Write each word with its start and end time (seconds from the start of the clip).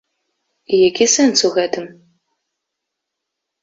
І 0.73 0.79
які 0.89 1.05
сэнс 1.17 1.39
у 1.51 1.53
гэтым? 1.59 1.85